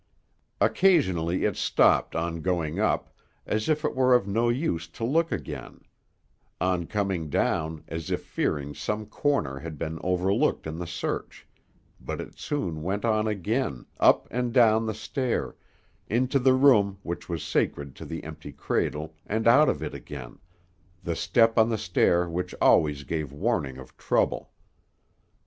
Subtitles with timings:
[0.59, 3.15] Occasionally it stopped on going up,
[3.45, 5.81] as if it were of no use to look again;
[6.59, 11.45] on coming down, as if fearing some corner had been overlooked in the search,
[11.99, 15.55] but it soon went on again, up and down the stair,
[16.09, 20.39] into the room which was sacred to the empty cradle, and out of it again,
[21.03, 24.49] the step on the stair which always gave warning of trouble.